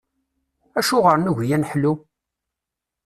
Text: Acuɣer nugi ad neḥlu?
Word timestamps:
Acuɣer 0.79 1.15
nugi 1.19 1.47
ad 1.55 1.59
neḥlu? 1.61 1.93